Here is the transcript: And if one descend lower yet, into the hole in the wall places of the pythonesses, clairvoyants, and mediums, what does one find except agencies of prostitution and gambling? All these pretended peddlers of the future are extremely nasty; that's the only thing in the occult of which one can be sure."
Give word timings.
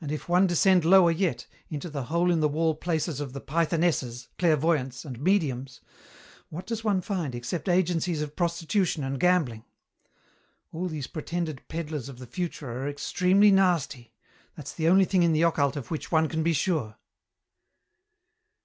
And 0.00 0.12
if 0.12 0.28
one 0.28 0.46
descend 0.46 0.84
lower 0.84 1.10
yet, 1.10 1.48
into 1.68 1.90
the 1.90 2.04
hole 2.04 2.30
in 2.30 2.38
the 2.38 2.48
wall 2.48 2.76
places 2.76 3.18
of 3.18 3.32
the 3.32 3.40
pythonesses, 3.40 4.28
clairvoyants, 4.38 5.04
and 5.04 5.20
mediums, 5.20 5.80
what 6.48 6.64
does 6.64 6.84
one 6.84 7.00
find 7.00 7.34
except 7.34 7.68
agencies 7.68 8.22
of 8.22 8.36
prostitution 8.36 9.02
and 9.02 9.18
gambling? 9.18 9.64
All 10.70 10.86
these 10.86 11.08
pretended 11.08 11.66
peddlers 11.66 12.08
of 12.08 12.20
the 12.20 12.26
future 12.28 12.70
are 12.70 12.88
extremely 12.88 13.50
nasty; 13.50 14.14
that's 14.54 14.72
the 14.72 14.86
only 14.86 15.04
thing 15.04 15.24
in 15.24 15.32
the 15.32 15.42
occult 15.42 15.74
of 15.74 15.90
which 15.90 16.12
one 16.12 16.28
can 16.28 16.44
be 16.44 16.52
sure." 16.52 16.94